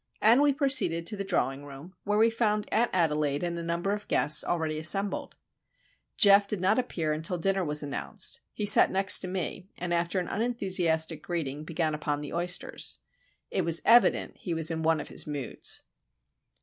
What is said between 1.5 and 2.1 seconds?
room,